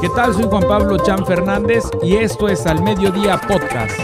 [0.00, 0.34] ¿Qué tal?
[0.34, 3.98] Soy Juan Pablo Chan Fernández y esto es Al Mediodía Podcast.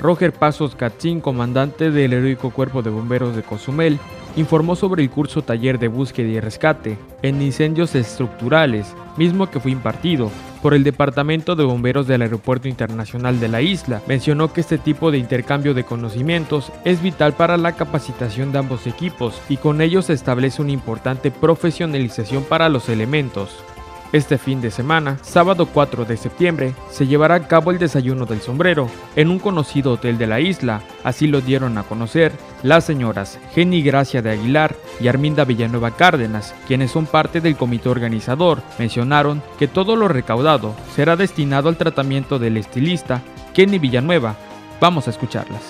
[0.00, 4.00] Roger Pasos Cachín, comandante del heroico Cuerpo de Bomberos de Cozumel,
[4.36, 9.70] informó sobre el curso taller de búsqueda y rescate en incendios estructurales, mismo que fue
[9.70, 10.30] impartido
[10.62, 14.02] por el Departamento de Bomberos del Aeropuerto Internacional de la isla.
[14.06, 18.86] Mencionó que este tipo de intercambio de conocimientos es vital para la capacitación de ambos
[18.86, 23.64] equipos y con ello se establece una importante profesionalización para los elementos.
[24.12, 28.40] Este fin de semana, sábado 4 de septiembre, se llevará a cabo el desayuno del
[28.40, 30.80] sombrero en un conocido hotel de la isla.
[31.04, 32.32] Así lo dieron a conocer
[32.64, 37.88] las señoras Jenny Gracia de Aguilar y Arminda Villanueva Cárdenas, quienes son parte del comité
[37.88, 38.62] organizador.
[38.80, 43.22] Mencionaron que todo lo recaudado será destinado al tratamiento del estilista
[43.54, 44.34] Kenny Villanueva.
[44.80, 45.62] Vamos a escucharlas.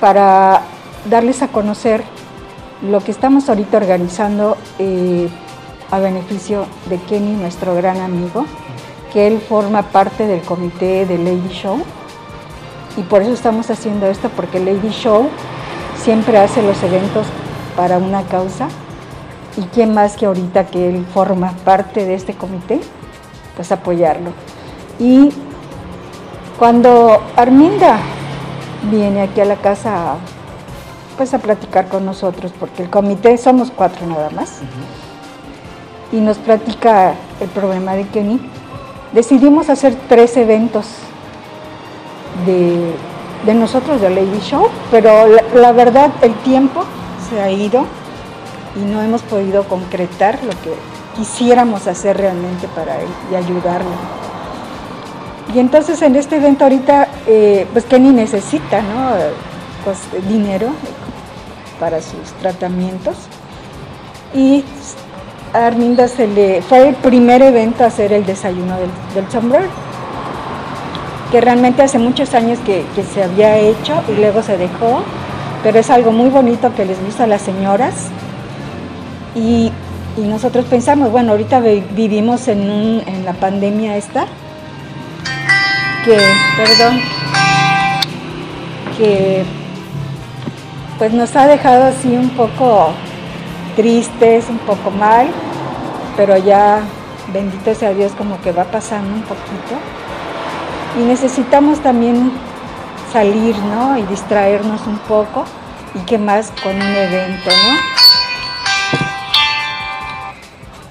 [0.00, 0.60] Para
[1.08, 2.04] darles a conocer
[2.82, 4.58] lo que estamos ahorita organizando.
[4.78, 5.30] Eh,
[5.94, 8.46] a beneficio de Kenny, nuestro gran amigo,
[9.12, 11.78] que él forma parte del comité de Lady Show.
[12.96, 15.28] Y por eso estamos haciendo esto, porque Lady Show
[16.02, 17.26] siempre hace los eventos
[17.76, 18.68] para una causa.
[19.56, 22.80] ¿Y quién más que ahorita que él forma parte de este comité?
[23.54, 24.32] Pues apoyarlo.
[24.98, 25.30] Y
[26.58, 27.98] cuando Arminda
[28.90, 30.16] viene aquí a la casa
[31.16, 34.60] pues a platicar con nosotros, porque el comité somos cuatro nada más
[36.14, 38.40] y nos platica el problema de Kenny,
[39.12, 40.86] decidimos hacer tres eventos
[42.46, 46.84] de, nosotros, de Lady Show, pero la, verdad el tiempo
[47.28, 47.84] se ha ido
[48.76, 50.74] y no hemos podido concretar lo que
[51.16, 53.90] quisiéramos hacer realmente para él y ayudarlo.
[55.52, 59.10] Y entonces en este evento ahorita, eh, pues Kenny necesita ¿no?
[59.84, 59.98] pues,
[60.28, 60.68] dinero
[61.80, 63.16] para sus tratamientos
[64.32, 64.64] y
[65.54, 68.76] a Arminda se le fue el primer evento a hacer el desayuno
[69.14, 69.68] del, sombrero,
[71.30, 75.04] que realmente hace muchos años que, se había hecho y luego se dejó,
[75.62, 77.94] pero es algo muy bonito que les gusta a las señoras.
[79.34, 79.72] Y,
[80.16, 84.26] nosotros pensamos, bueno, ahorita vivimos en, en la pandemia esta,
[86.04, 86.16] que,
[86.56, 87.00] perdón,
[88.96, 89.42] que
[90.98, 92.92] pues nos ha dejado así un poco
[93.74, 95.26] tristes, un poco mal,
[96.16, 96.80] pero ya,
[97.32, 99.74] bendito sea Dios, como que va pasando un poquito.
[100.98, 102.30] Y necesitamos también
[103.12, 103.98] salir, ¿no?
[103.98, 105.44] Y distraernos un poco.
[105.94, 107.94] Y qué más con un evento, ¿no?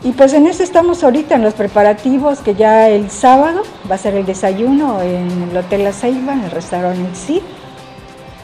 [0.06, 3.98] Y pues en eso estamos ahorita, en los preparativos, que ya el sábado va a
[3.98, 7.42] ser el desayuno en el Hotel La Ceiba, en el restaurante El Cid,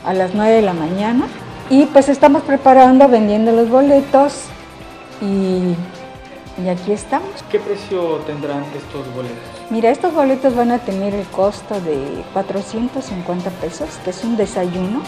[0.06, 1.28] a las 9 de la mañana.
[1.70, 4.46] Y pues estamos preparando, vendiendo los boletos
[5.22, 5.76] y,
[6.68, 7.30] aquí estamos.
[7.50, 9.38] ¿Qué precio tendrán estos boletos?
[9.70, 15.02] Mira, estos boletos van a tener el costo de 450 pesos, que es un desayuno.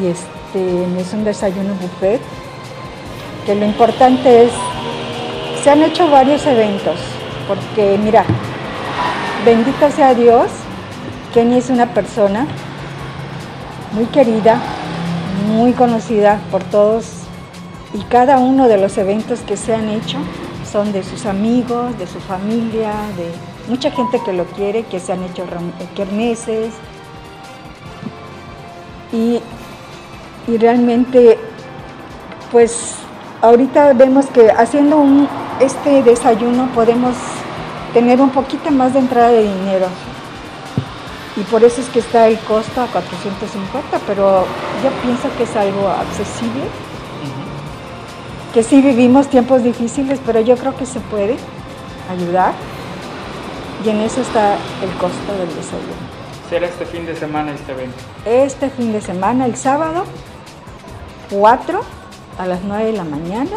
[0.00, 2.20] Y este es un desayuno buffet,
[3.46, 4.52] que lo importante es,
[5.62, 6.96] se han hecho varios eventos,
[7.46, 8.24] porque mira,
[9.44, 10.50] bendito sea Dios,
[11.34, 12.46] Kenny es una persona
[13.92, 14.58] muy querida,
[15.48, 17.21] muy conocida por todos
[17.94, 20.18] y cada uno de los eventos que se han hecho
[20.70, 23.30] son de sus amigos, de su familia, de
[23.68, 25.44] mucha gente que lo quiere, que se han hecho
[25.94, 26.72] kermeses.
[29.12, 29.40] Y,
[30.48, 31.38] y realmente
[32.50, 32.96] pues
[33.42, 35.04] ahorita vemos que haciendo
[35.60, 37.14] este desayuno podemos
[37.92, 39.86] tener un poquito más de entrada de dinero.
[41.36, 44.44] Y por eso es que está el costo a 450, pero
[44.84, 46.64] yo pienso que es algo accesible,
[48.52, 51.36] que sí vivimos tiempos difíciles, pero yo creo que se puede
[52.10, 52.52] ayudar
[53.84, 56.22] y en eso está el costo del desayuno.
[56.48, 57.96] ¿Será este fin de semana este evento?
[58.26, 60.04] Este fin de semana, el sábado,
[61.30, 61.80] 4
[62.38, 63.56] a las 9 de la mañana,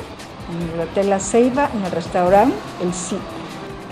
[0.50, 3.46] en el Hotel La Ceiba, en el restaurante El Sitio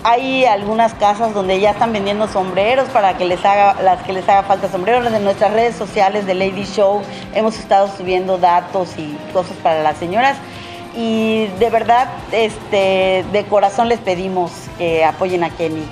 [0.06, 4.28] hay algunas casas donde ya están vendiendo sombreros para que les haga, las que les
[4.28, 5.10] haga falta sombreros.
[5.10, 7.00] En nuestras redes sociales de Lady Show
[7.32, 10.36] hemos estado subiendo datos y cosas para las señoras.
[10.96, 15.84] Y de verdad, este, de corazón les pedimos que apoyen a Kenny.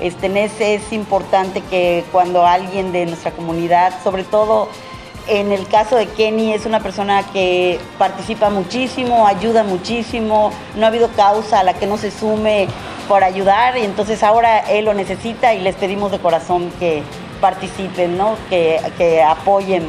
[0.00, 4.68] Este, es importante que cuando alguien de nuestra comunidad, sobre todo
[5.26, 10.88] en el caso de Kenny, es una persona que participa muchísimo, ayuda muchísimo, no ha
[10.88, 12.66] habido causa a la que no se sume
[13.08, 17.02] por ayudar y entonces ahora él lo necesita y les pedimos de corazón que
[17.40, 18.36] participen, ¿no?
[18.48, 19.88] que, apoyen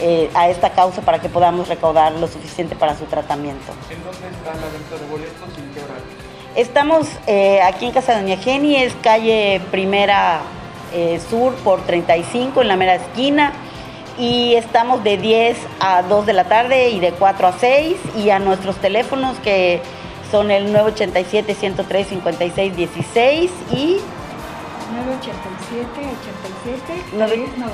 [0.00, 3.72] eh, a esta causa para que podamos recaudar lo suficiente para su tratamiento.
[3.90, 6.26] ¿En dónde está la venta de boletos y en qué horario?
[6.54, 10.40] Estamos eh, aquí en Casa de Doña Geni, es calle Primera
[10.92, 13.52] eh, Sur por 35 en la mera esquina
[14.18, 18.30] y estamos de 10 a 2 de la tarde y de 4 a 6 y
[18.30, 19.82] a nuestros teléfonos que
[20.30, 23.98] son el 987 103 56 16 y
[25.16, 25.86] 987
[26.62, 27.72] 87 92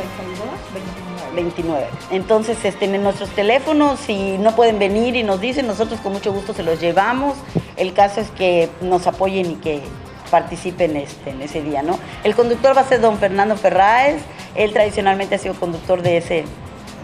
[0.74, 1.34] 29.
[1.34, 1.86] 29.
[2.10, 6.54] Entonces, este, nuestros teléfonos, si no pueden venir y nos dicen, nosotros con mucho gusto
[6.54, 7.36] se los llevamos.
[7.76, 9.82] El caso es que nos apoyen y que
[10.30, 11.98] participen este, en ese día, ¿no?
[12.24, 14.22] El conductor va a ser don Fernando Ferráez,
[14.54, 16.44] él tradicionalmente ha sido conductor de ese,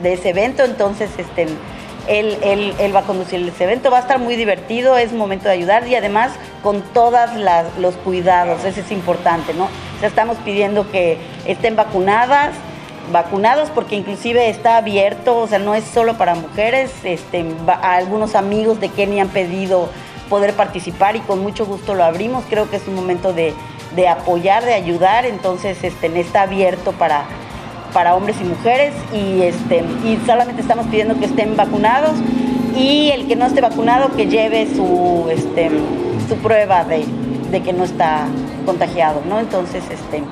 [0.02, 1.42] de ese evento, entonces este,
[2.06, 5.44] él, él, él, va a conducir ese evento, va a estar muy divertido, es momento
[5.44, 6.32] de ayudar y además
[6.62, 7.28] con todos
[7.78, 9.68] los cuidados, eso es importante, ¿no?
[10.02, 12.54] Estamos pidiendo que estén vacunadas,
[13.12, 17.44] vacunados porque inclusive está abierto, o sea, no es solo para mujeres, este,
[17.82, 19.88] algunos amigos de Kenia han pedido
[20.28, 22.44] poder participar y con mucho gusto lo abrimos.
[22.48, 23.54] Creo que es un momento de,
[23.96, 27.24] de apoyar, de ayudar, entonces este, está abierto para,
[27.92, 32.12] para hombres y mujeres y, este, y solamente estamos pidiendo que estén vacunados
[32.76, 35.70] y el que no esté vacunado que lleve su, este,
[36.28, 37.04] su prueba de,
[37.50, 38.26] de que no está
[38.66, 39.40] contagiado, ¿no?
[39.40, 40.22] Entonces, este,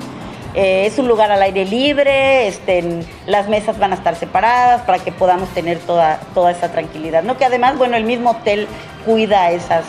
[0.53, 4.99] eh, es un lugar al aire libre, este, las mesas van a estar separadas para
[4.99, 7.37] que podamos tener toda, toda esa tranquilidad, ¿no?
[7.37, 8.67] Que además, bueno, el mismo hotel
[9.05, 9.85] cuida esas,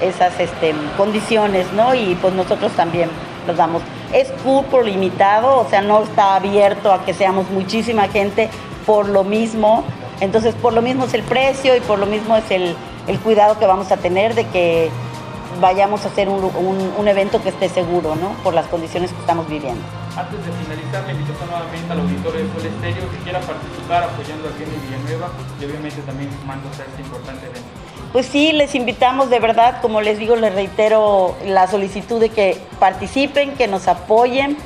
[0.00, 1.94] esas este, condiciones, ¿no?
[1.94, 3.10] Y pues nosotros también
[3.46, 3.82] los damos.
[4.12, 8.48] Es cupo limitado, o sea, no está abierto a que seamos muchísima gente
[8.86, 9.84] por lo mismo.
[10.20, 12.76] Entonces, por lo mismo es el precio y por lo mismo es el,
[13.06, 14.90] el cuidado que vamos a tener de que
[15.60, 18.30] vayamos a hacer un, un, un, evento que esté seguro, ¿no?
[18.42, 19.82] Por las condiciones que estamos viviendo.
[20.16, 24.48] Antes de finalizar, la invitación nuevamente al auditorio de Sol Estéreo que quiera participar apoyando
[24.48, 25.30] a Kenny Villanueva
[25.60, 27.68] y obviamente también sumándose a este importante evento.
[28.12, 32.58] Pues sí, les invitamos de verdad, como les digo, les reitero la solicitud de que
[32.78, 34.56] participen, que nos apoyen.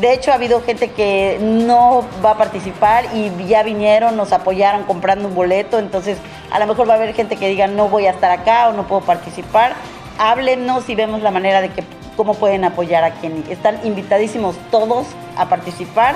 [0.00, 4.84] De hecho, ha habido gente que no va a participar y ya vinieron, nos apoyaron
[4.84, 6.18] comprando un boleto, entonces
[6.52, 8.72] a lo mejor va a haber gente que diga no voy a estar acá o
[8.72, 9.74] no puedo participar
[10.20, 11.82] háblenos y vemos la manera de que
[12.14, 13.42] cómo pueden apoyar a Kenny.
[13.48, 15.06] Están invitadísimos todos
[15.36, 16.14] a participar.